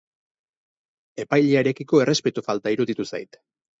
[1.23, 3.43] Epailearekiko errespetu falta iruditu zait.